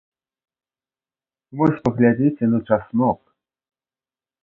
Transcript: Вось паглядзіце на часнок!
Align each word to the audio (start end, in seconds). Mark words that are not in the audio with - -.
Вось 1.61 1.79
паглядзіце 1.85 2.53
на 2.57 2.65
часнок! 2.71 3.19